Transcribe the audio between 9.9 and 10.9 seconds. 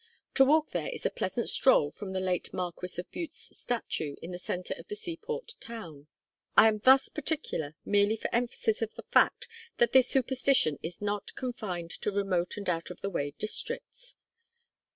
this superstition